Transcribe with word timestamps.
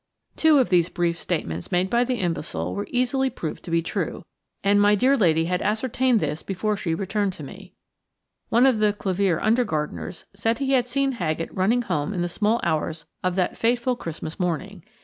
Two 0.35 0.57
of 0.57 0.69
these 0.69 0.89
brief 0.89 1.19
statements 1.19 1.71
made 1.71 1.87
by 1.87 2.03
the 2.03 2.15
imbecile 2.21 2.73
were 2.73 2.87
easily 2.89 3.29
proved 3.29 3.61
to 3.63 3.69
be 3.69 3.83
true, 3.83 4.25
and 4.63 4.81
my 4.81 4.95
dear 4.95 5.15
lady 5.15 5.45
had 5.45 5.61
ascertained 5.61 6.19
this 6.19 6.41
before 6.41 6.75
she 6.75 6.95
returned 6.95 7.33
to 7.33 7.43
me. 7.43 7.75
One 8.49 8.65
of 8.65 8.79
the 8.79 8.93
Clevere 8.93 9.37
under 9.39 9.63
gardeners 9.63 10.25
said 10.33 10.57
he 10.57 10.71
had 10.71 10.87
seen 10.87 11.11
Haggett 11.11 11.53
running 11.53 11.83
home 11.83 12.15
in 12.15 12.23
the 12.23 12.29
small 12.29 12.59
hours 12.63 13.05
of 13.23 13.35
that 13.35 13.59
fateful 13.59 13.95
Christmas 13.95 14.39
morning. 14.39 14.83